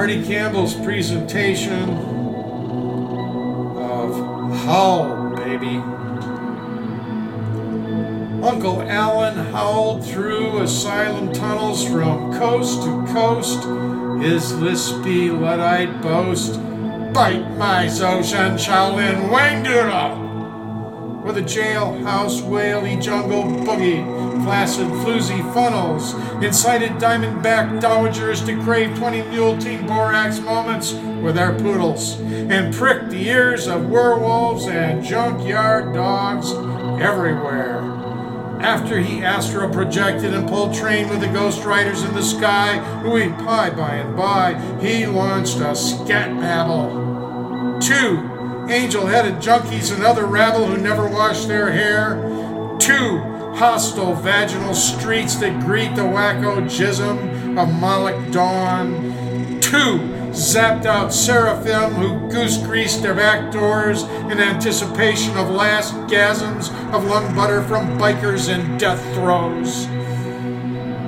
[0.00, 1.90] Marty Campbell's presentation
[3.76, 4.16] of
[4.64, 5.76] Howl, baby.
[8.42, 13.58] Uncle Allen howled through asylum tunnels from coast to coast,
[14.24, 16.54] his lispy Luddite boast.
[17.12, 20.29] Bite my ocean, Shaolin Wangdoodle!
[21.30, 24.04] With a jailhouse whaley jungle boogie,
[24.42, 31.56] flaccid floozy funnels, incited diamondback dowagers to crave 20 mule team borax moments with their
[31.56, 36.50] poodles, and pricked the ears of werewolves and junkyard dogs
[37.00, 37.78] everywhere.
[38.60, 43.14] After he astral projected and pulled train with the ghost riders in the sky, who
[43.14, 47.78] he'd pie by and by, he launched a scat babble.
[47.78, 48.29] Two
[48.70, 52.14] angel headed junkies and other rabble who never wash their hair.
[52.78, 53.18] Two
[53.56, 59.60] hostile vaginal streets that greet the wacko jism of Moloch dawn.
[59.60, 59.98] Two
[60.30, 67.04] zapped out seraphim who goose greased their back doors in anticipation of last gasms of
[67.04, 69.86] lung butter from bikers in death throes.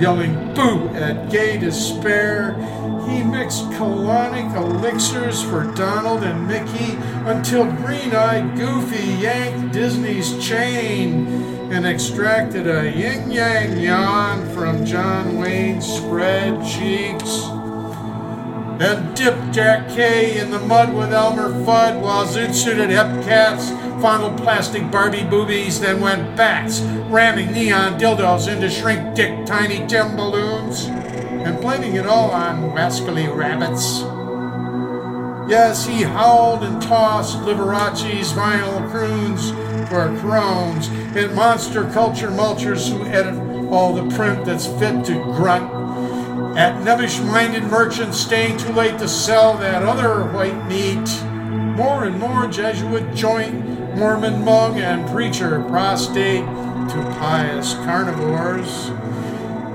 [0.00, 2.54] Yelling boo at gay despair,
[3.08, 6.96] he mixed colonic elixirs for Donald and Mickey
[7.28, 11.26] until green eyed Goofy yanked Disney's chain
[11.72, 17.57] and extracted a yin yang yawn from John Wayne's spread cheeks
[18.80, 24.38] and dipped Jack Kay in the mud with Elmer Fudd while zoot suited hepcats fondled
[24.38, 30.86] plastic Barbie boobies, then went bats, ramming neon dildos into shrink dick tiny Tim balloons,
[30.86, 34.00] and blaming it all on rascally rabbits.
[35.50, 39.50] Yes, he howled and tossed Liberace's vinyl croons
[39.88, 43.34] for crones and monster culture mulchers who edit
[43.72, 45.77] all the print that's fit to grunt
[46.58, 51.08] at nebbish minded merchants staying too late to sell that other white meat.
[51.76, 58.90] More and more Jesuit joint, Mormon monk, and preacher prostate to pious carnivores.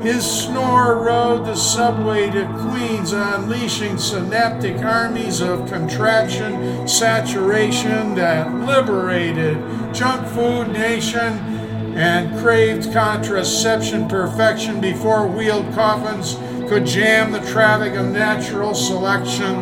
[0.03, 9.55] His snore rode the subway to Queens, unleashing synaptic armies of contraction, saturation that liberated
[9.93, 11.39] junk food nation
[11.95, 16.35] and craved contraception perfection before wheeled coffins
[16.73, 19.53] could jam the traffic of natural selection.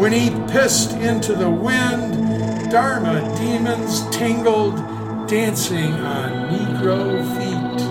[0.00, 4.74] When he pissed into the wind, Dharma demons tingled,
[5.28, 7.86] dancing on Negro feet.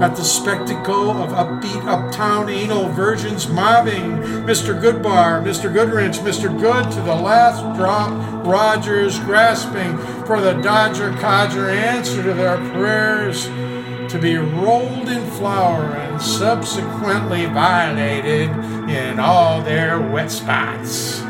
[0.00, 4.80] At the spectacle of upbeat uptown anal virgins mobbing Mr.
[4.80, 5.74] Goodbar, Mr.
[5.74, 6.48] Goodwrench, Mr.
[6.60, 13.48] Good to the last drop, Rogers grasping for the Dodger Codger answer to their prayers
[14.08, 18.48] to be rolled in flour and subsequently violated
[18.88, 21.22] in all their wet spots.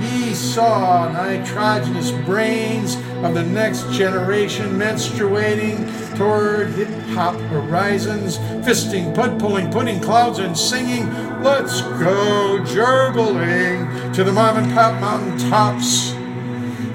[0.00, 9.40] He saw nitrogenous brains of the next generation menstruating toward hip hop horizons, fisting, pud
[9.40, 11.06] pulling, putting clouds, and singing,
[11.42, 16.19] Let's go gerbling to the mom and pop mountain tops.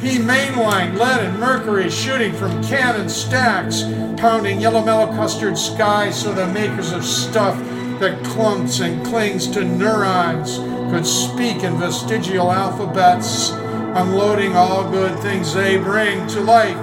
[0.05, 3.81] He mainlined lead and mercury shooting from cannon stacks,
[4.17, 7.57] pounding yellow mellow custard skies so the makers of stuff
[7.99, 10.59] that clumps and clings to neurons
[10.91, 16.77] could speak in vestigial alphabets, unloading all good things they bring to life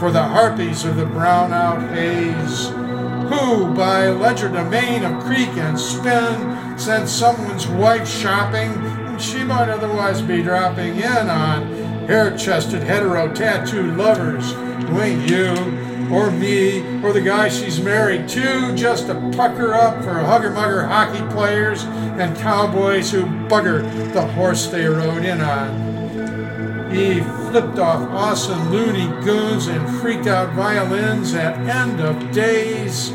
[0.00, 2.70] for the harpies of the brownout haze,
[3.30, 8.72] who, by legerdemain of creek and spin, sent someone's wife shopping
[9.20, 14.52] she might otherwise be dropping in on hair-chested hetero tattooed lovers
[14.88, 15.48] who ain't you
[16.12, 21.22] or me or the guy she's married to just to pucker up for hugger-mugger hockey
[21.32, 23.82] players and cowboys who bugger
[24.12, 26.90] the horse they rode in on.
[26.92, 33.10] He flipped off awesome loony goons and freaked out violins at end of days,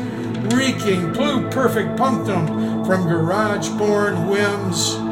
[0.54, 5.09] reeking blue perfect punctum from garage-born whims.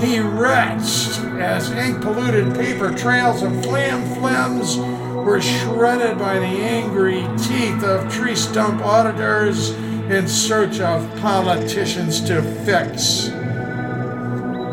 [0.00, 4.78] He retched as ink-polluted paper trails of flam flems
[5.22, 9.70] were shredded by the angry teeth of tree stump auditors
[10.10, 13.28] in search of politicians to fix.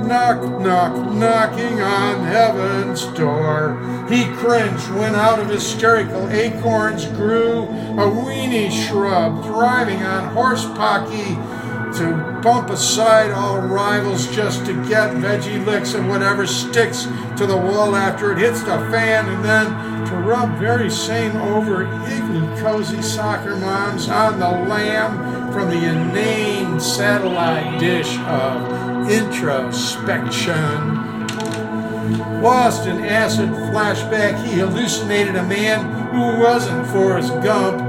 [0.08, 4.06] Knock, knock, knocking on heaven's door.
[4.10, 7.64] He cringed when out of hysterical acorns grew
[8.00, 11.38] a weeny shrub thriving on horse pocky
[11.94, 17.08] to bump aside all rivals just to get veggie licks and whatever sticks
[17.38, 21.84] to the wall after it hits the fan and then to rub very same over
[21.84, 31.08] igloo cozy soccer moms on the lam from the inane satellite dish of introspection.
[32.42, 37.82] Lost in acid flashback, he hallucinated a man who wasn't Forrest Gump,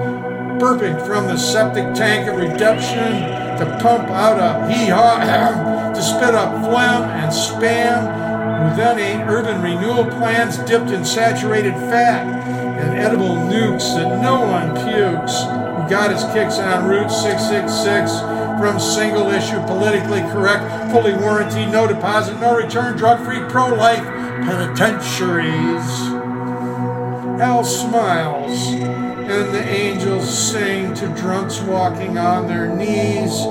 [0.61, 6.53] burping from the septic tank of redemption to pump out a hee-haw, to spit up
[6.65, 8.29] phlegm and spam,
[8.59, 12.27] who then ate urban renewal plans dipped in saturated fat
[12.79, 18.21] and edible nukes that no one pukes, who got his kicks on Route 666
[18.59, 24.05] from single issue, politically correct, fully warranted, no deposit, no return, drug free, pro life
[24.45, 26.18] penitentiaries.
[27.41, 33.43] Al smiles, and the angels sing to drunks walking on their knees,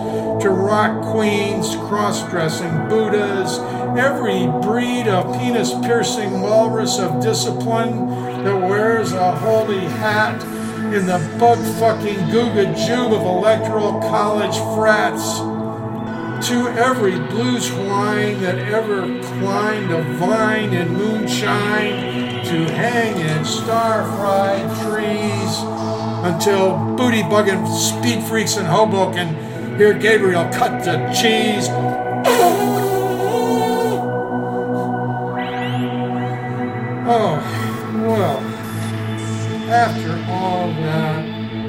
[0.42, 3.60] to rock queens, cross dressing Buddhas,
[3.98, 8.10] every breed of penis piercing walrus of discipline
[8.44, 10.44] that wears a holy hat
[10.94, 15.40] in the bug fucking googa jube of electoral college frats.
[16.50, 22.07] To every blues whine that ever climbed a vine in moonshine
[22.48, 25.64] to hang in star-fried trees
[26.26, 29.48] until booty bugging speed freaks in Hoboken
[29.78, 31.68] hear Gabriel cut the cheese.
[37.10, 37.38] Oh,
[38.08, 38.40] well,
[39.70, 41.26] after all that,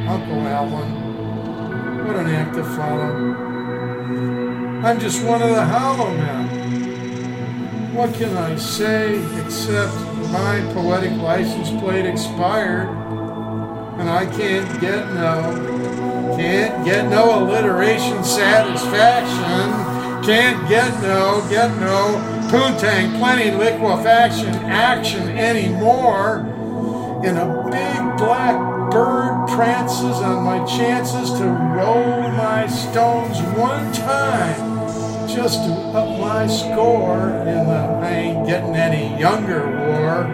[0.08, 3.12] Uncle Alvin, what an act to follow.
[4.82, 7.94] I'm just one of the hollow men.
[7.94, 9.92] What can I say except
[10.30, 12.88] my poetic license plate expired
[13.98, 22.36] and I can't get no, can't get no alliteration satisfaction, can't get no, get no
[22.48, 26.38] poontang plenty liquefaction action anymore
[27.24, 34.67] And a big black bird prances on my chances to roll my stones one time
[35.28, 40.24] just to up my score in the I ain't getting any younger war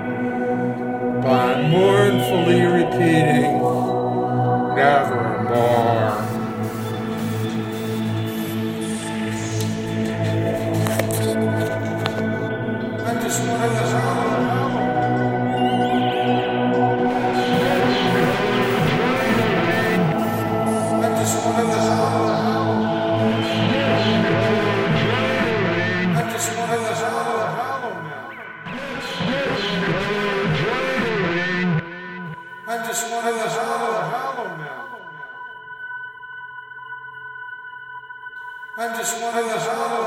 [1.20, 3.60] by mournfully repeating
[4.76, 5.33] nevermore.
[38.76, 40.03] I'm just one of those